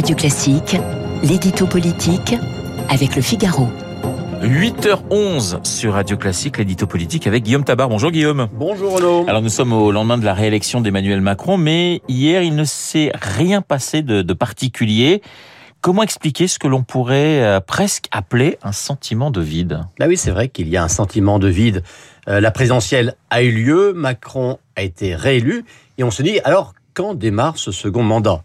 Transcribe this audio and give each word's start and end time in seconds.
Radio 0.00 0.16
Classique, 0.16 0.78
l'édito 1.22 1.66
politique 1.66 2.34
avec 2.88 3.16
le 3.16 3.20
Figaro. 3.20 3.68
8h11 4.40 5.62
sur 5.62 5.92
Radio 5.92 6.16
Classique, 6.16 6.56
l'édito 6.56 6.86
politique 6.86 7.26
avec 7.26 7.42
Guillaume 7.42 7.64
Tabar. 7.64 7.90
Bonjour 7.90 8.10
Guillaume. 8.10 8.48
Bonjour 8.54 8.94
Renaud. 8.94 9.26
Alors 9.28 9.42
nous 9.42 9.50
sommes 9.50 9.74
au 9.74 9.92
lendemain 9.92 10.16
de 10.16 10.24
la 10.24 10.32
réélection 10.32 10.80
d'Emmanuel 10.80 11.20
Macron, 11.20 11.58
mais 11.58 12.00
hier 12.08 12.40
il 12.40 12.56
ne 12.56 12.64
s'est 12.64 13.12
rien 13.14 13.60
passé 13.60 14.00
de, 14.00 14.22
de 14.22 14.32
particulier. 14.32 15.20
Comment 15.82 16.02
expliquer 16.02 16.48
ce 16.48 16.58
que 16.58 16.66
l'on 16.66 16.82
pourrait 16.82 17.44
euh, 17.44 17.60
presque 17.60 18.06
appeler 18.10 18.56
un 18.62 18.72
sentiment 18.72 19.30
de 19.30 19.42
vide? 19.42 19.82
Là 19.98 20.08
oui, 20.08 20.16
c'est 20.16 20.30
vrai 20.30 20.48
qu'il 20.48 20.70
y 20.70 20.78
a 20.78 20.82
un 20.82 20.88
sentiment 20.88 21.38
de 21.38 21.48
vide. 21.48 21.82
Euh, 22.26 22.40
la 22.40 22.50
présidentielle 22.50 23.16
a 23.28 23.42
eu 23.42 23.50
lieu, 23.50 23.92
Macron 23.92 24.60
a 24.76 24.82
été 24.82 25.14
réélu, 25.14 25.66
et 25.98 26.04
on 26.04 26.10
se 26.10 26.22
dit 26.22 26.40
alors 26.44 26.72
quand 26.94 27.14
démarre 27.14 27.58
ce 27.58 27.70
second 27.70 28.02
mandat? 28.02 28.42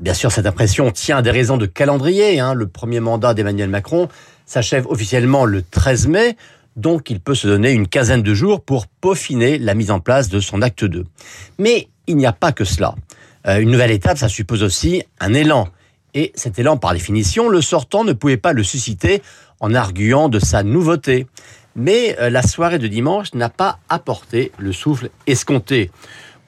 Bien 0.00 0.14
sûr, 0.14 0.32
cette 0.32 0.46
impression 0.46 0.90
tient 0.90 1.18
à 1.18 1.22
des 1.22 1.30
raisons 1.30 1.56
de 1.56 1.66
calendrier. 1.66 2.40
Hein. 2.40 2.54
Le 2.54 2.66
premier 2.66 3.00
mandat 3.00 3.34
d'Emmanuel 3.34 3.68
Macron 3.70 4.08
s'achève 4.44 4.86
officiellement 4.88 5.44
le 5.44 5.62
13 5.62 6.08
mai, 6.08 6.36
donc 6.76 7.08
il 7.10 7.20
peut 7.20 7.34
se 7.34 7.46
donner 7.46 7.70
une 7.70 7.86
quinzaine 7.86 8.22
de 8.22 8.34
jours 8.34 8.60
pour 8.60 8.86
peaufiner 8.86 9.58
la 9.58 9.74
mise 9.74 9.90
en 9.90 10.00
place 10.00 10.28
de 10.28 10.40
son 10.40 10.60
acte 10.60 10.84
2. 10.84 11.04
Mais 11.58 11.88
il 12.06 12.16
n'y 12.16 12.26
a 12.26 12.32
pas 12.32 12.52
que 12.52 12.64
cela. 12.64 12.94
Euh, 13.46 13.60
une 13.60 13.70
nouvelle 13.70 13.90
étape, 13.92 14.18
ça 14.18 14.28
suppose 14.28 14.62
aussi 14.62 15.02
un 15.20 15.34
élan. 15.34 15.68
Et 16.14 16.32
cet 16.34 16.58
élan, 16.58 16.76
par 16.76 16.92
définition, 16.92 17.48
le 17.48 17.60
sortant 17.60 18.02
ne 18.02 18.12
pouvait 18.12 18.36
pas 18.36 18.52
le 18.52 18.62
susciter 18.62 19.22
en 19.60 19.74
arguant 19.74 20.28
de 20.28 20.38
sa 20.38 20.62
nouveauté. 20.62 21.26
Mais 21.76 22.16
euh, 22.20 22.30
la 22.30 22.42
soirée 22.42 22.78
de 22.78 22.88
dimanche 22.88 23.34
n'a 23.34 23.50
pas 23.50 23.78
apporté 23.88 24.50
le 24.58 24.72
souffle 24.72 25.10
escompté. 25.26 25.90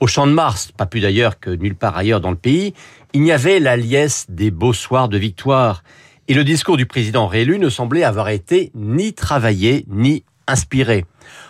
Au 0.01 0.07
Champ 0.07 0.27
de 0.27 0.33
Mars, 0.33 0.71
pas 0.77 0.87
plus 0.87 1.01
d'ailleurs 1.01 1.41
que 1.41 1.51
nulle 1.51 1.75
part 1.75 1.97
ailleurs 1.97 2.21
dans 2.21 2.31
le 2.31 2.37
pays, 2.37 2.73
il 3.15 3.25
y 3.25 3.33
avait 3.33 3.61
la 3.61 3.77
liesse 3.77 4.27
des 4.29 4.51
beaux 4.51 4.73
soirs 4.73 5.09
de 5.09 5.19
victoire. 5.19 5.83
Et 6.29 6.35
le 6.35 6.45
discours 6.45 6.77
du 6.77 6.87
président 6.87 7.27
réélu 7.27 7.59
ne 7.59 7.71
semblait 7.71 8.05
avoir 8.05 8.29
été 8.29 8.71
ni 8.75 9.15
travaillé, 9.15 9.87
ni 9.89 10.25
inspiré. 10.47 11.07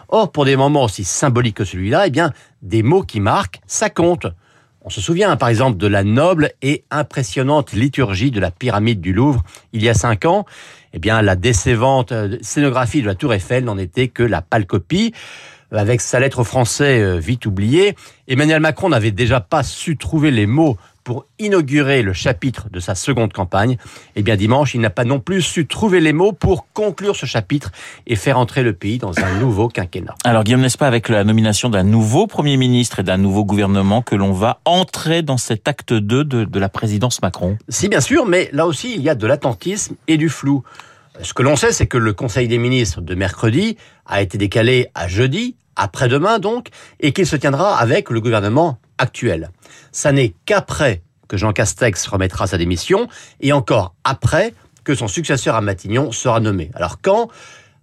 Or, 0.09 0.31
pour 0.31 0.45
des 0.45 0.57
moments 0.57 0.85
aussi 0.85 1.05
symboliques 1.05 1.57
que 1.57 1.65
celui-là, 1.65 2.07
eh 2.07 2.11
bien, 2.11 2.33
des 2.63 2.83
mots 2.83 3.03
qui 3.03 3.21
marquent, 3.21 3.61
ça 3.67 3.91
compte. 3.91 4.27
On 4.83 4.91
se 4.91 5.01
souvient 5.01 5.37
par 5.37 5.49
exemple 5.49 5.77
de 5.77 5.87
la 5.87 6.05
noble 6.05 6.53
et 6.63 6.85
impressionnante 6.91 7.73
liturgie 7.73 8.31
de 8.31 8.41
la 8.41 8.51
pyramide 8.51 9.01
du 9.01 9.13
Louvre 9.13 9.43
il 9.73 9.83
y 9.83 9.89
a 9.89 9.95
cinq 9.95 10.25
ans. 10.25 10.47
Eh 10.95 10.99
bien, 10.99 11.21
la 11.21 11.37
décevante 11.37 12.13
euh, 12.13 12.39
scénographie 12.41 13.03
de 13.03 13.07
la 13.07 13.15
Tour 13.15 13.35
Eiffel 13.35 13.65
n'en 13.65 13.77
était 13.77 14.09
que 14.09 14.23
la 14.23 14.41
pâle 14.41 14.65
copie. 14.65 15.13
Avec 15.71 16.01
sa 16.01 16.19
lettre 16.19 16.41
aux 16.41 16.45
Français 16.45 17.01
euh, 17.01 17.19
vite 17.19 17.45
oubliée, 17.45 17.95
Emmanuel 18.27 18.61
Macron 18.61 18.89
n'avait 18.89 19.11
déjà 19.11 19.41
pas 19.41 19.63
su 19.63 19.99
trouver 19.99 20.31
les 20.31 20.47
mots 20.47 20.79
pour 21.05 21.25
inaugurer 21.39 22.03
le 22.03 22.13
chapitre 22.13 22.69
de 22.71 22.81
sa 22.81 22.95
seconde 22.95 23.33
campagne, 23.33 23.79
eh 24.15 24.23
bien 24.23 24.37
dimanche, 24.37 24.75
il 24.75 24.83
n'a 24.83 24.91
pas 24.91 25.05
non 25.05 25.21
plus 25.21 25.41
su 25.41 25.67
trouver 25.67 26.01
les 26.01 26.13
mots 26.13 26.33
pour 26.33 26.71
conclure 26.75 27.17
ce 27.17 27.25
chapitre 27.25 27.73
et 28.07 28.15
faire 28.15 28.39
entrer 28.39 28.63
le 28.63 28.75
pays 28.75 28.99
dans 28.99 29.19
un 29.19 29.39
nouveau 29.39 29.69
quinquennat. 29.69 30.15
Alors 30.25 30.45
Guillaume, 30.45 30.61
n'est-ce 30.61 30.77
pas 30.77 30.87
avec 30.87 31.09
la 31.09 31.25
nomination 31.25 31.71
d'un 31.71 31.83
nouveau 31.83 32.27
Premier 32.27 32.59
ministre 32.59 33.01
et 33.01 33.05
d'un 33.05 33.17
nouveau 33.17 33.47
gouvernement 33.47 34.03
que 34.03 34.17
l'on 34.17 34.33
va 34.33 34.61
entrer 34.67 35.23
dans 35.23 35.39
cet 35.39 35.67
acte 35.67 35.95
2 35.95 36.25
de, 36.25 36.45
de 36.45 36.59
la 36.59 36.69
présidence 36.69 37.23
Macron? 37.23 37.57
Si 37.71 37.89
bien 37.89 38.03
sûr, 38.03 38.27
mais 38.27 38.51
là 38.53 38.67
aussi, 38.67 38.95
il 38.95 39.01
y 39.01 39.09
a 39.09 39.15
de 39.15 39.27
l'attentisme 39.27 39.97
et 40.09 40.19
du 40.19 40.29
flou. 40.29 40.63
Ce 41.23 41.35
que 41.35 41.43
l'on 41.43 41.57
sait, 41.57 41.73
c'est 41.73 41.87
que 41.87 41.99
le 41.99 42.13
Conseil 42.13 42.49
des 42.49 42.59
ministres 42.59 43.01
de 43.01 43.15
mercredi 43.15 43.77
a 44.07 44.23
été 44.23 44.39
décalé 44.39 44.89
à 44.95 45.09
jeudi, 45.09 45.57
après-demain 45.77 46.39
donc, 46.39 46.69
et 47.01 47.13
qu'il 47.13 47.27
se 47.27 47.37
tiendra 47.37 47.77
avec 47.77 48.11
le 48.11 48.21
gouvernement 48.21 48.79
actuel. 48.99 49.51
Ça 49.93 50.13
n'est 50.13 50.35
qu'après 50.47 51.03
que 51.29 51.37
Jean 51.37 51.53
Castex 51.53 52.07
remettra 52.07 52.47
sa 52.47 52.59
démission, 52.59 53.09
et 53.41 53.53
encore 53.53 53.95
après 54.05 54.55
que 54.85 54.95
son 54.95 55.09
successeur 55.09 55.55
à 55.55 55.61
Matignon 55.61 56.13
sera 56.13 56.41
nommé. 56.41 56.71
Alors 56.75 57.01
quand? 57.01 57.29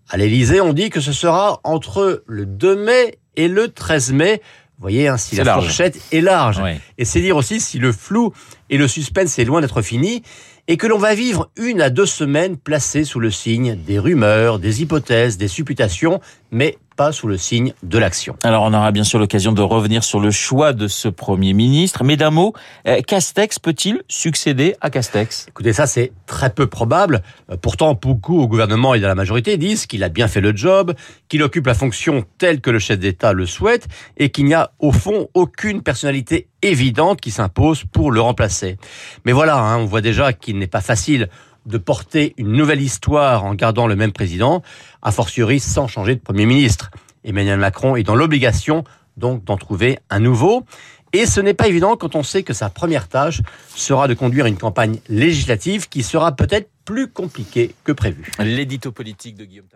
À 0.09 0.17
l'Élysée, 0.17 0.61
on 0.61 0.73
dit 0.73 0.89
que 0.89 0.99
ce 0.99 1.11
sera 1.11 1.59
entre 1.63 2.23
le 2.27 2.45
2 2.45 2.75
mai 2.75 3.17
et 3.35 3.47
le 3.47 3.69
13 3.69 4.13
mai. 4.13 4.41
Vous 4.77 4.81
voyez, 4.81 5.07
hein, 5.07 5.17
si 5.17 5.35
la 5.35 5.43
large. 5.43 5.65
fourchette 5.65 5.99
est 6.11 6.21
large. 6.21 6.59
Oui. 6.63 6.71
Et 6.97 7.05
c'est 7.05 7.21
dire 7.21 7.37
aussi 7.37 7.59
si 7.59 7.79
le 7.79 7.91
flou 7.91 8.33
et 8.69 8.77
le 8.77 8.87
suspense 8.87 9.39
est 9.39 9.45
loin 9.45 9.61
d'être 9.61 9.81
fini, 9.81 10.21
et 10.67 10.77
que 10.77 10.87
l'on 10.87 10.97
va 10.97 11.13
vivre 11.13 11.49
une 11.57 11.81
à 11.81 11.89
deux 11.89 12.05
semaines 12.05 12.57
placées 12.57 13.03
sous 13.03 13.19
le 13.19 13.31
signe 13.31 13.75
des 13.75 13.99
rumeurs, 13.99 14.59
des 14.59 14.81
hypothèses, 14.81 15.37
des 15.37 15.47
supputations, 15.47 16.21
mais 16.51 16.77
pas 16.95 17.11
sous 17.11 17.27
le 17.27 17.37
signe 17.37 17.73
de 17.83 17.97
l'action. 17.97 18.35
Alors 18.43 18.63
on 18.63 18.73
aura 18.73 18.91
bien 18.91 19.03
sûr 19.03 19.19
l'occasion 19.19 19.51
de 19.51 19.61
revenir 19.61 20.03
sur 20.03 20.19
le 20.19 20.31
choix 20.31 20.73
de 20.73 20.87
ce 20.87 21.07
Premier 21.07 21.53
ministre, 21.53 22.03
mais 22.03 22.17
d'un 22.17 22.31
mot, 22.31 22.53
euh, 22.87 23.01
Castex 23.01 23.59
peut-il 23.59 24.01
succéder 24.07 24.75
à 24.81 24.89
Castex? 24.89 25.47
Écoutez, 25.49 25.73
ça 25.73 25.87
c'est 25.87 26.11
très 26.25 26.49
peu 26.49 26.67
probable. 26.67 27.21
Euh, 27.51 27.57
Pourtant, 27.61 27.97
beaucoup 27.99 28.39
au 28.39 28.47
gouvernement 28.47 28.93
et 28.93 28.99
dans 28.99 29.07
la 29.07 29.15
majorité 29.15 29.57
disent 29.57 29.85
qu'il 29.85 30.03
a 30.03 30.09
bien 30.09 30.27
fait 30.27 30.41
le 30.41 30.55
job, 30.55 30.93
qu'il 31.27 31.43
occupe 31.43 31.67
la 31.67 31.73
fonction 31.73 32.23
telle 32.37 32.61
que 32.61 32.69
le 32.69 32.79
chef 32.79 32.99
d'État 32.99 33.33
le 33.33 33.45
souhaite, 33.45 33.87
et 34.17 34.29
qu'il 34.29 34.45
n'y 34.45 34.53
a 34.53 34.71
au 34.79 34.91
fond 34.91 35.27
aucune 35.33 35.81
personnalité 35.81 36.47
évidente 36.61 37.21
qui 37.21 37.31
s'impose 37.31 37.83
pour 37.91 38.11
le 38.11 38.21
remplacer. 38.21 38.77
Mais 39.25 39.31
voilà, 39.31 39.57
hein, 39.57 39.77
on 39.77 39.85
voit 39.85 40.01
déjà 40.01 40.33
qu'il 40.33 40.57
n'est 40.57 40.67
pas 40.67 40.81
facile 40.81 41.29
de 41.65 41.77
porter 41.77 42.33
une 42.37 42.51
nouvelle 42.51 42.81
histoire 42.81 43.43
en 43.43 43.55
gardant 43.55 43.87
le 43.87 43.95
même 43.95 44.11
président, 44.11 44.61
a 45.01 45.11
fortiori 45.11 45.59
sans 45.59 45.87
changer 45.87 46.15
de 46.15 46.21
Premier 46.21 46.45
ministre. 46.45 46.91
Emmanuel 47.23 47.59
Macron 47.59 47.95
est 47.95 48.03
dans 48.03 48.15
l'obligation 48.15 48.83
donc 49.17 49.43
d'en 49.43 49.57
trouver 49.57 49.99
un 50.09 50.19
nouveau. 50.19 50.65
Et 51.13 51.25
ce 51.25 51.39
n'est 51.39 51.53
pas 51.53 51.67
évident 51.67 51.95
quand 51.95 52.15
on 52.15 52.23
sait 52.23 52.43
que 52.43 52.53
sa 52.53 52.69
première 52.69 53.07
tâche 53.07 53.41
sera 53.73 54.07
de 54.07 54.13
conduire 54.13 54.45
une 54.47 54.57
campagne 54.57 54.99
législative 55.07 55.87
qui 55.87 56.03
sera 56.03 56.35
peut-être 56.35 56.69
plus 56.83 57.07
compliquée 57.07 57.73
que 57.83 57.93
prévu. 57.93 58.31
L'édito 58.39 58.91
politique 58.91 59.35
de 59.35 59.45
Guillaume. 59.45 59.67